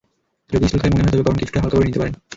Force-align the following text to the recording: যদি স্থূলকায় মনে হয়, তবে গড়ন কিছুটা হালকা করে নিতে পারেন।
যদি 0.49 0.65
স্থূলকায় 0.67 0.91
মনে 0.91 1.03
হয়, 1.03 1.13
তবে 1.13 1.25
গড়ন 1.25 1.37
কিছুটা 1.39 1.59
হালকা 1.61 1.75
করে 1.75 1.87
নিতে 1.87 1.99
পারেন। 2.01 2.15